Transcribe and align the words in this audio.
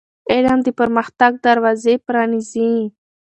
علم 0.31 0.59
د 0.63 0.67
پرمختګ 0.79 1.31
دروازې 1.45 1.95
پرانیزي. 2.05 2.73